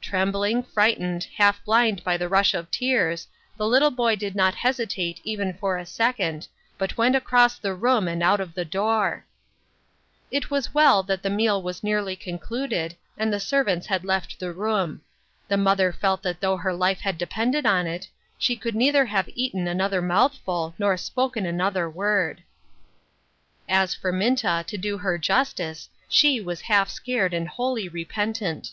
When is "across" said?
7.14-7.58